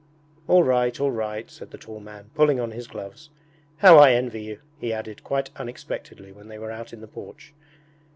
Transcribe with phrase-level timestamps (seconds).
[0.47, 3.29] 'All right, all right!' said the tall man, pulling on his gloves.
[3.77, 7.53] 'How I envy you!' he added quite unexpectedly when they were out in the porch.